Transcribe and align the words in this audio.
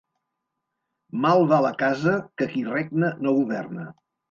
Mal 1.25 1.45
va 1.51 1.61
la 1.67 1.71
casa 1.83 2.15
que 2.43 2.49
qui 2.55 2.65
regna 2.73 3.15
no 3.29 3.37
governa. 3.39 3.89